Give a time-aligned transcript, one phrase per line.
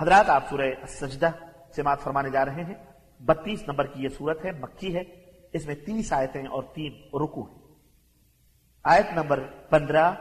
[0.00, 1.30] حضرات، آپ سورہ سجدہ
[1.76, 2.74] سماعت فرمانے جا رہے ہیں۔
[3.20, 5.00] بتیس نمبر کی یہ صورت ہے، مکی ہے۔
[5.52, 7.58] اس میں تیس آیتیں اور تین رکو ہیں۔
[8.84, 9.40] آیت نمبر
[9.70, 10.12] پندرہ،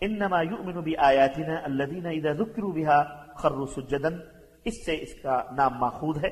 [0.00, 4.08] انما یؤمن بی آیاتنا الذین اذا ذکروا بها خروا سجدا۔
[4.64, 6.28] اس سے اس کا نام ماخوذ ہے۔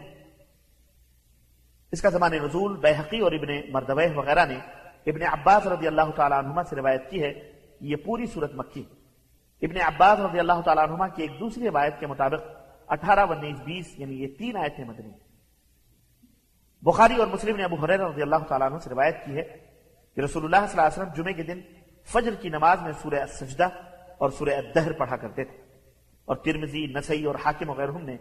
[1.92, 4.56] اس کا زمان نزول بیحقی اور ابن مردوہ وغیرہ نے
[5.06, 8.84] ابن عباس رضی اللہ تعالیٰ عنہما سے روایت کی ہے۔ یہ پوری صورت مکی
[9.62, 12.42] ابن عباس رضی اللہ تعالیٰ عنہما کی ایک دوسری روایت کے مطابق
[12.90, 15.10] اٹھارہ انیس بیس یعنی یہ تین آیتیں مدنی
[16.82, 19.42] بخاری اور مسلم نے ابو حریر رضی اللہ تعالیٰ عنہ سے روایت کی ہے
[20.16, 21.60] کہ رسول اللہ صلی اللہ علیہ وسلم جمعے کے دن
[22.04, 23.68] فجر کی نماز میں سورہ سجدہ
[24.18, 25.56] اور سورہ الدہر پڑھا کرتے تھے۔
[26.24, 28.16] اور ترمزی نسائی اور حاکم وغیرہ نے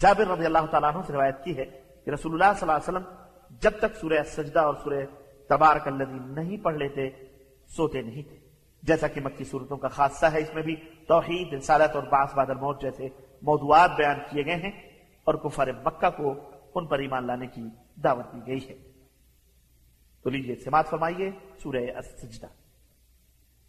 [0.00, 1.64] جابر رضی اللہ تعالیٰ عنہ سے روایت کی ہے
[2.04, 3.24] کہ رسول اللہ صلی اللہ علیہ وسلم
[3.60, 5.04] جب تک سورہ سجدہ اور سورہ
[5.48, 7.10] تبارک الذی نہیں پڑھ لیتے،
[7.66, 8.36] سوتے نہیں تھے۔
[8.82, 10.76] جیسا کہ مکی صورتوں کا خاصہ ہے، اس میں بھی
[11.08, 13.08] توحید، رسالت اور باس بادر موت جیسے
[13.46, 14.70] موضوعات بیان کیے گئے ہیں
[15.24, 16.34] اور کفار مکہ کو
[16.74, 17.62] ان پر ایمان لانے کی
[18.04, 18.74] دعوت دی گئی ہے۔
[20.22, 21.30] تو لیجیے سماعت فرمائیے
[21.62, 22.46] سورہ السجدہ۔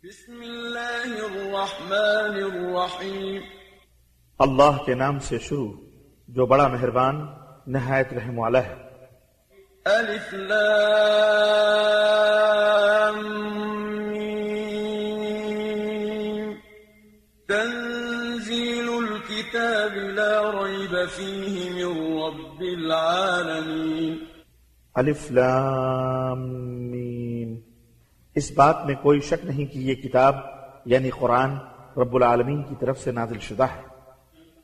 [0.03, 3.41] بسم اللہ الرحمن الرحیم۔
[4.39, 5.73] اللہ کے نام سے شروع
[6.27, 7.27] جو بڑا مہربان
[7.67, 8.75] نہایت رحم والا ہے۔
[9.85, 12.76] الف لام۔
[21.17, 24.17] فیہ من رب العالمین
[24.95, 26.41] ألف لام
[26.91, 27.55] میم
[28.35, 30.35] اس بات میں کوئی شک نہیں کہ یہ کتاب
[30.85, 31.57] یعنی قرآن
[31.97, 33.81] رب العالمین کی طرف سے نازل شدہ ہے۔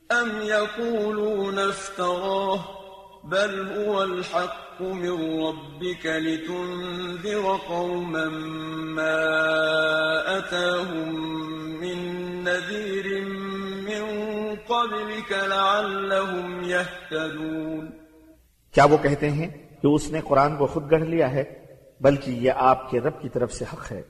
[0.10, 2.72] أم یقولون افتراہ
[3.32, 8.26] بل هو الحق من ربك لتنذر قوما
[8.98, 9.20] ما
[10.38, 11.14] أتاهم
[11.82, 11.98] من
[12.44, 13.13] نذير
[14.84, 17.88] قبلك لعلهم يهتدون۔
[18.72, 19.48] کیا وہ کہتے ہیں
[19.82, 21.66] کہ اس نے قرآن کو خود گڑھ لیا ہے،
[22.02, 24.02] بلکہ یہ آپ کے رب کی طرف سے حق ہے۔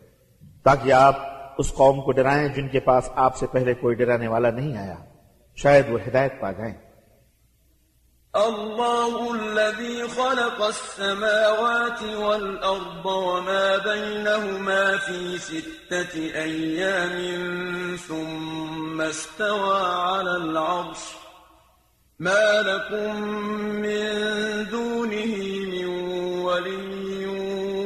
[0.63, 1.15] تاکہ آپ
[1.57, 4.95] اس قوم کو ڈرائیں جن کے پاس آپ سے پہلے کوئی ڈرانے والا نہیں آیا،
[5.55, 6.92] شاید وہ ہدایت پا جائیں۔
[8.35, 17.17] الله الذي خلق السماوات والأرض وما بينهما في ستة أيام
[18.07, 20.97] ثم استوى على العرش.
[22.19, 23.21] ما لكم
[23.61, 24.09] من
[24.71, 25.35] دونه
[25.73, 25.85] من
[26.41, 27.25] ولي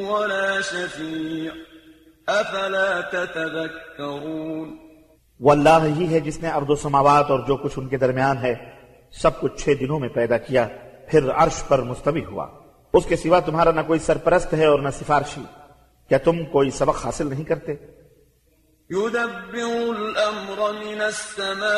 [0.08, 1.52] ولا شفيع.
[2.28, 4.76] أفلا تتذكرون؟
[5.40, 8.77] وہ اللہ ہی ہے ارض و سماوات اور جو کچھ ان کے درمیان ہے
[9.12, 10.68] سب کچھ چھ دنوں میں پیدا کیا،
[11.08, 12.46] پھر عرش پر مستوی ہوا۔
[12.92, 15.40] اس کے سوا تمہارا نہ کوئی سرپرست ہے اور نہ سفارشی۔
[16.08, 17.98] کیا تم کوئی سبق حاصل نہیں کرتے؟
[18.90, 21.68] يدبر الأمر من السماء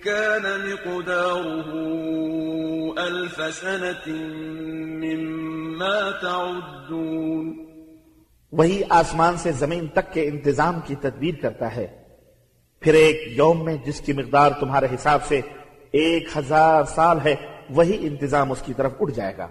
[0.04, 1.78] كان مقداره
[3.06, 4.12] ألف سنة
[5.04, 7.65] مما تعدون۔
[8.52, 12.02] وہی آسمان سے زمین تک کے انتظام کی تدبیر کرتا ہے۔
[12.80, 15.40] پھر ایک یوم میں جس کی مقدار تمہارے حساب سے
[15.90, 17.34] ایک ہزار سال ہے
[17.70, 19.48] وہی انتظام اس کی طرف اٹھ جائے گا۔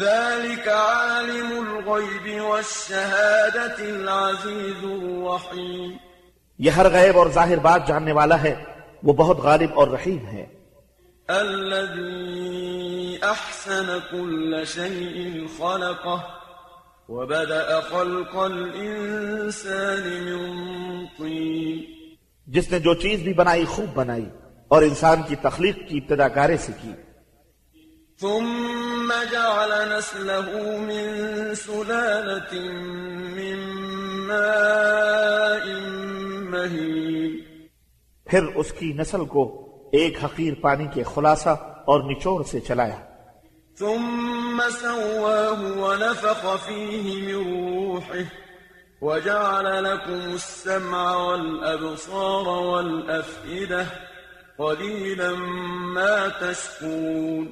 [0.00, 5.90] ذلك عالم الغيب والشهادة العزيز الرحيم
[6.58, 8.54] یہ ہر غیب اور ظاہر بات جاننے والا ہے
[9.02, 10.46] وہ بہت غالب اور رحیم ہے۔
[11.28, 16.43] الذي أحسن كل شيء خلقه۔
[17.08, 21.78] وبدأ خلق الإنسان من طين
[22.46, 24.24] جس نے جو چیز بھی بنائی خوب بنائی
[24.68, 26.92] اور انسان کی تخلیق کی ابتدا کارے سے کی۔
[28.20, 32.54] ثم جعل نسله من سلالة
[33.36, 33.58] من
[34.26, 35.66] ماء
[36.50, 37.40] مهين
[38.24, 42.96] پھر اس کی نسل کو ایک حقیر پانی کے خلاصہ اور نچوڑ سے چلایا۔
[43.78, 48.26] ثم سواه ونفخ فيه من روحه
[49.02, 53.86] وجعل لكم السمع والأبصار والأفئدة
[54.58, 55.30] قليلا
[55.94, 57.46] ما تشكرون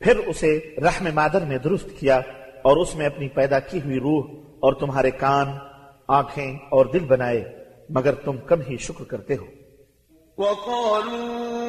[0.00, 0.52] پھر اسے
[0.82, 2.16] رحم مادر میں درست کیا
[2.62, 4.24] اور اس میں اپنی پیدا کی ہوئی روح
[4.60, 5.48] اور تمہارے کان
[6.08, 7.44] آنکھیں اور دل بنائے
[7.88, 9.46] مگر تم کم ہی شکر کرتے ہو۔
[10.38, 11.63] وقالوا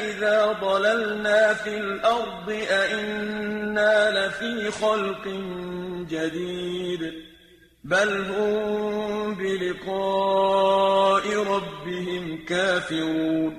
[0.00, 5.28] أإذا ضللنا في الأرض أإنا لفي خلق
[6.08, 7.12] جديد
[7.84, 13.54] بل هم بلقاء ربهم كافرون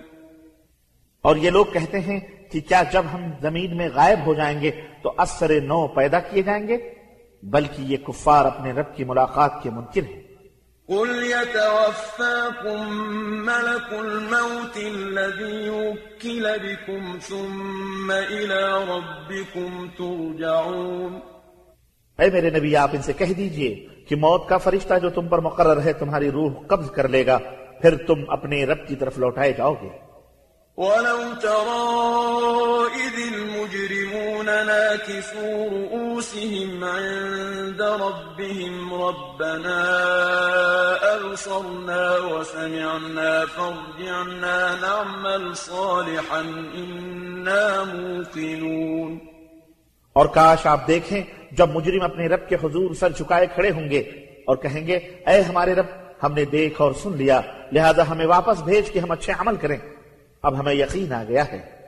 [1.21, 2.19] اور یہ لوگ کہتے ہیں
[2.51, 4.71] کہ کیا جب ہم زمین میں غائب ہو جائیں گے
[5.01, 6.77] تو اثر نو پیدا کیے جائیں گے؟
[7.43, 10.21] بلکہ یہ کفار اپنے رب کی ملاقات کے منکر ہیں۔
[10.91, 12.93] قل يتوفاكم
[13.45, 21.19] ملك الموت الذي وكل بكم ثم إلى ربكم ترجعون
[22.19, 25.39] اے میرے نبی آپ ان سے کہہ دیجیے کہ موت کا فرشتہ جو تم پر
[25.39, 27.37] مقرر ہے تمہاری روح قبض کر لے گا
[27.81, 29.89] پھر تم اپنے رب کی طرف لوٹائے جاؤ گے۔
[30.77, 31.83] ولو ترى
[33.03, 33.17] إذ
[34.63, 39.81] ناكسوا رؤوسهم عند ربهم ربنا
[41.15, 46.41] أبصرنا وسمعنا فارجعنا نعمل صالحا
[46.75, 49.17] إنا موقنون
[50.13, 51.21] اور کاش آپ دیکھیں
[51.51, 53.99] جب مجرم اپنے رب کے حضور سر جھکائے کھڑے ہوں گے
[54.47, 55.85] اور کہیں گے، اے ہمارے رب،
[56.23, 59.77] ہم نے دیکھ اور سن لیا، لہذا ہمیں واپس بھیج کے ہم اچھے عمل کریں۔
[60.41, 61.80] اب ہمیں یقین آ گیا ہے۔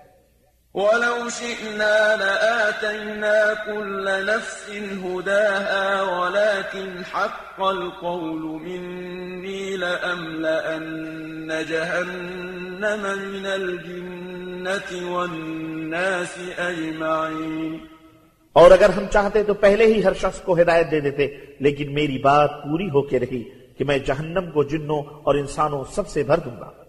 [0.76, 4.70] ولو شئنا لآتينا كل نفس
[5.06, 13.04] هداها ولكن حق القول مني لأملأن جهنم
[13.34, 17.78] من الجنة والناس أجمعين.
[18.54, 21.28] اور اگر ہم چاہتے تو پہلے ہی ہر شخص کو ہدایت دے دیتے،
[21.60, 23.44] لیکن میری بات پوری ہو کے رہی
[23.78, 26.83] کہ میں جہنم کو جنوں اور انسانوں سب سے بھر دوں گا۔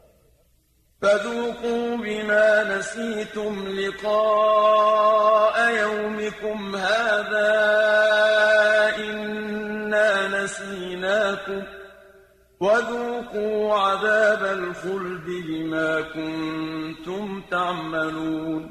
[1.04, 7.52] فذوقوا بما نسيتم لقاء يومكم هذا
[8.98, 11.60] إنا نسيناكم
[12.60, 18.62] وذوقوا عذاب الخلد بما كنتم تعملون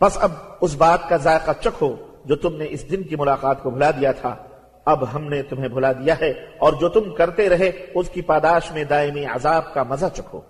[0.00, 0.30] بس اب
[0.60, 4.12] اس بات کا ذائقہ چکھو جو تم نے اس دن کی ملاقات کو بھلا دیا
[4.12, 4.36] تھا۔
[4.84, 8.72] اب ہم نے تمہیں بھلا دیا ہے اور جو تم کرتے رہے اس کی پاداش
[8.72, 10.40] میں دائمی عذاب کا مزہ چکھو۔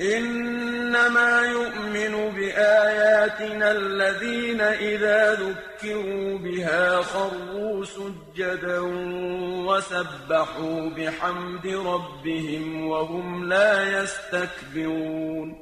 [0.00, 8.80] إنما يؤمن بآياتنا الذين إذا ذكروا بها خروا سجدا
[9.66, 15.54] وسبحوا بحمد ربهم وهم لا يستكبرون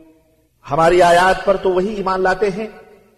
[0.71, 2.67] ہماری آیات پر تو وہی ایمان لاتے ہیں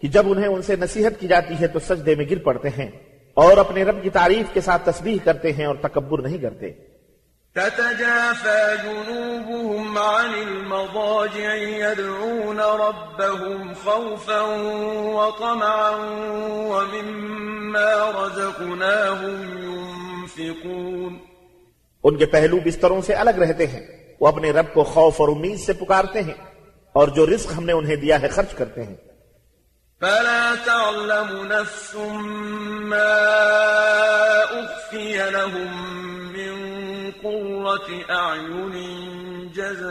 [0.01, 2.89] کہ جب انہیں ان سے نصیحت کی جاتی ہے تو سجدے میں گر پڑتے ہیں
[3.33, 6.71] اور اپنے رب کی تعریف کے ساتھ تسبیح کرتے ہیں اور تکبر نہیں کرتے۔
[7.57, 14.41] تتجافى جنوبهم عن المضاجع يدعون ربهم خوفا
[15.15, 15.95] وطمعا
[16.71, 21.17] ومما رزقناهم ينفقون.
[22.03, 23.81] ان کے پہلو بستروں سے الگ رہتے ہیں
[24.21, 26.37] وہ اپنے رب کو خوف اور امید سے پکارتے ہیں
[26.95, 28.95] اور جو رزق ہم نے انہیں دیا ہے خرچ کرتے ہیں
[30.01, 31.95] فلا تعلم نفس
[32.89, 33.13] ما
[34.43, 35.86] أخفي لهم
[37.77, 39.87] قرة أعين جزاء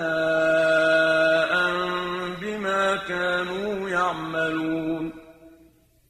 [2.40, 5.10] بما كانوا يعملون۔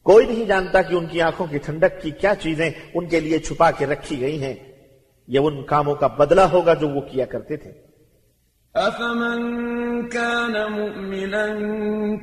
[0.03, 3.39] کوئی نہیں جانتا کہ ان کی آنکھوں کی ٹھنڈک کی کیا چیزیں ان کے لیے
[3.39, 4.55] چھپا کے رکھی گئی ہیں۔
[5.29, 7.73] یہ ان کاموں کا بدلہ ہوگا جو وہ کیا کرتے تھے۔
[8.75, 11.47] أفمن كان مؤمنا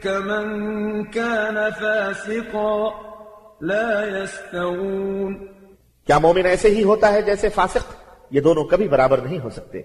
[0.01, 2.89] كمن كان فاسقا
[3.61, 5.45] لا يستوون۔
[6.07, 8.02] کیا مومن ایسے ہی ہوتا ہے جیسے فاسق؟
[8.33, 9.81] یہ دونوں کبھی برابر نہیں ہو سکتے۔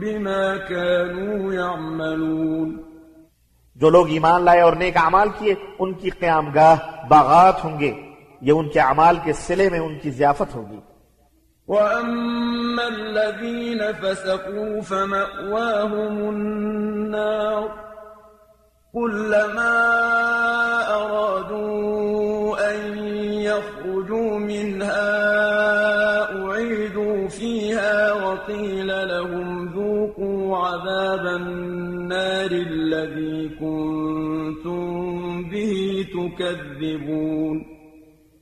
[0.00, 2.82] بما كانوا يعملون۔
[3.76, 6.76] جو لوگ ایمان لائے اور نیک اعمال کیے ان کی قیام گاہ
[7.08, 7.92] باغات ہوں گے
[8.40, 10.93] یہ ان کے اعمال کے سلے میں ان کی ضیافت ہوگی۔
[11.68, 17.84] وأما الذين فسقوا فمأواهم النار
[18.92, 19.76] كلما
[20.94, 22.98] أرادوا أن
[23.42, 25.12] يخرجوا منها
[26.36, 34.84] أعيدوا فيها وقيل لهم ذوقوا عذاب النار الذي كنتم
[35.50, 37.64] به تكذبون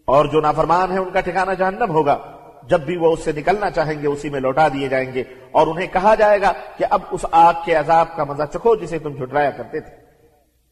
[0.05, 3.71] اور جو نافرمان ہیں ان کا ٹھکانہ جہنم ہوگا۔ جب بھی وہ اس سے نکلنا
[3.71, 7.01] چاہیں گے اسی میں لوٹا دیے جائیں گے۔ اور انہیں کہا جائے گا کہ اب
[7.11, 10.03] اس آگ کے عذاب کا مزہ چکھو جسے تم جھٹرایا کرتے تھے۔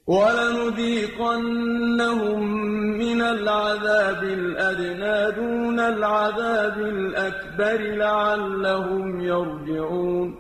[0.07, 10.33] وَلَنُذِيقَنَّهُم مِّنَ الْعَذَابِ الْأَدْنَىٰ دُونَ الْعَذَابِ الْأَكْبَرِ لَعَلَّهُمْ يَرْجِعُونَ۔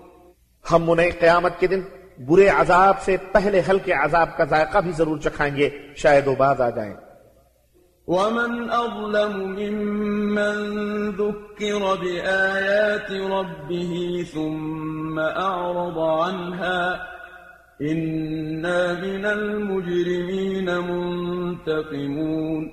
[0.73, 1.80] ہم انہیں قیامت کے دن
[2.26, 6.61] برے عذاب سے پہلے ہلکے عذاب کا ذائقہ بھی ضرور چکھائیں گے۔ شاید وہ باز
[6.61, 6.95] آ جائیں۔
[8.09, 10.57] ومن أظلم ممن
[11.11, 16.80] ذكر بآيات ربه ثم أعرض عنها
[17.80, 22.69] إنا من المجرمين منتقمون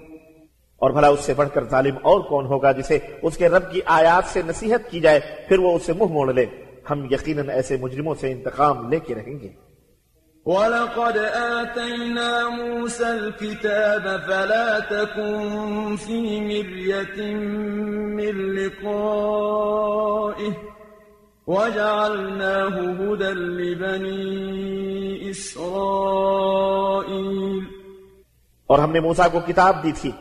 [0.77, 3.81] اور بھلا اس سے بڑھ کر ظالم اور کون ہوگا جسے اس کے رب کی
[3.85, 6.45] آیات سے نصیحت کی جائے، پھر وہ اسے منہ موڑ لے۔
[6.89, 9.66] ہم یقیناً ایسے مجرموں سے انتقام لے کے رہیں گے۔
[10.47, 17.35] وَلَقَدْ آتَيْنَا مُوسَى الْكِتَابَ فَلَا تَكُنْ فِي مِرْيَةٍ
[18.15, 20.53] مِّن لِقَائِهِ
[21.47, 27.63] وَجَعَلْنَاهُ هُدًى لِبَنِي إِسْرَائِيلَ
[28.67, 30.11] اور ہم نے موسیٰ کو کتاب دی تھی۔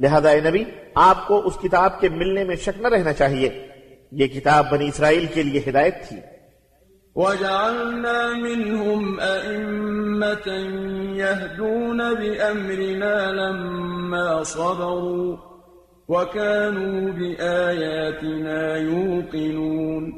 [0.00, 3.66] لہذا اے نبی، آپ کو اس کتاب کے ملنے میں شک نہ رہنا چاہیے۔
[4.12, 6.16] یہ کتاب بنی اسرائیل کے لیے ہدایت تھی۔
[7.16, 10.48] وجعلنا منهم أئمة
[11.16, 15.36] يهدون بأمرنا لما صبروا
[16.08, 20.10] وكانوا بآياتنا يوقنون.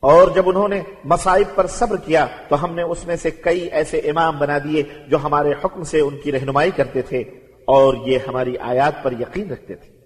[0.00, 3.60] اور جب انہوں نے مصائب پر صبر کیا تو ہم نے اس میں سے کئی
[3.60, 7.18] ایسے امام بنا دیے جو ہمارے حکم سے ان کی رہنمائی کرتے تھے
[7.64, 9.99] اور یہ ہماری آیات پر یقین رکھتے تھے۔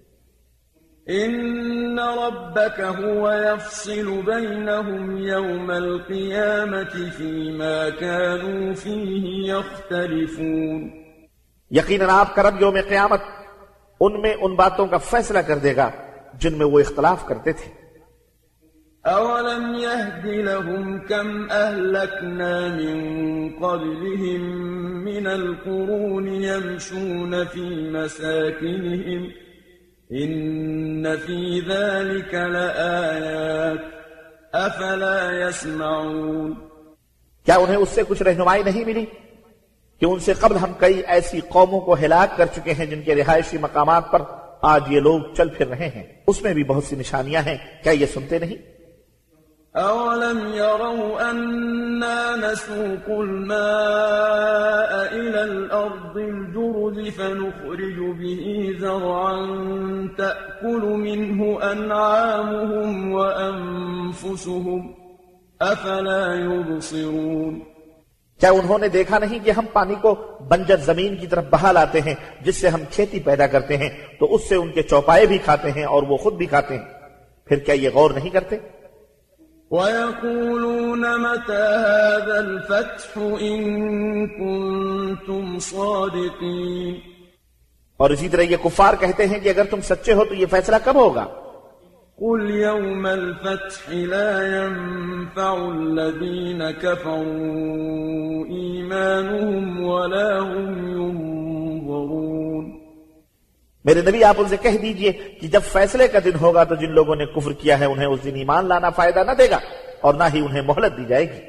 [1.09, 10.89] إن ربك هو يفصل بينهم يوم القيامة فيما كانوا فيه يختلفون
[11.71, 13.21] یقیناً آپ کا رب یوم قیامت
[14.01, 15.89] ان میں ان باتوں کا فیصلہ کر دے گا
[16.33, 17.71] جن میں وہ اختلاف کرتے تھے۔
[19.05, 22.97] أولم يهد لهم كم أهلكنا من
[23.59, 24.41] قبلهم
[25.05, 29.44] من القرون يمشون في مساكنهم ۖ
[30.23, 33.79] إن في ذلك لآيات
[34.53, 36.53] أفلا يسمعون.
[37.45, 39.05] کیا انہیں اس سے کچھ رہنمائی نہیں ملی؟
[39.99, 43.15] کہ ان سے قبل ہم کئی ایسی قوموں کو ہلاک کر چکے ہیں جن کے
[43.15, 44.21] رہائشی مقامات پر
[44.61, 47.91] آج یہ لوگ چل پھر رہے ہیں۔ اس میں بھی بہت سی نشانیاں ہیں کیا
[47.91, 48.75] یہ سنتے نہیں؟
[49.75, 54.14] أولم يروا أنا نسوق الماء
[57.09, 59.45] فنخرج به زرعا
[60.17, 64.87] تأكل منه أنعامهم وأنفسهم،
[65.59, 67.59] أفلا يبصرون۔
[68.39, 70.15] کیا انہوں نے دیکھا نہیں کہ ہم پانی کو
[70.49, 74.35] بنجر زمین کی طرف بہا لاتے ہیں، جس سے ہم کھیتی پیدا کرتے ہیں، تو
[74.35, 76.83] اس سے ان کے چوپائے بھی کھاتے ہیں اور وہ خود بھی کھاتے ہیں۔
[77.45, 78.57] پھر کیا یہ غور نہیں کرتے؟
[79.71, 87.01] ويقولون متى هذا الفتح إن كنتم صادقين؟
[87.99, 90.75] اور اسی طرح یہ کفار کہتے ہیں کہ اگر تم سچے ہو تو یہ فیصلہ
[90.85, 91.25] کب ہوگا؟
[92.17, 101.24] قل يوم الفتح لا ينفع الذين كفروا إيمانهم ولا هم
[103.85, 106.91] میرے نبی آپ ان سے کہہ دیجیے کہ جب فیصلے کا دن ہوگا تو جن
[106.91, 109.59] لوگوں نے کفر کیا ہے انہیں اس دن ایمان لانا فائدہ نہ دے گا
[110.01, 111.39] اور نہ ہی انہیں مہلت دی جائے گی۔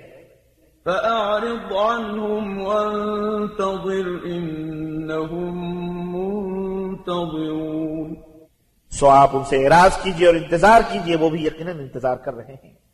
[0.84, 8.14] فَأَعْرِضْ عَنْهُمْ وَانْتَظِرْ إِنَّهُمْ مُنْتَظِرُونَ۔
[8.90, 12.54] سو آپ ان سے اعراض کیجیے اور انتظار کیجیے وہ بھی یقیناً انتظار کر رہے
[12.64, 12.85] ہیں۔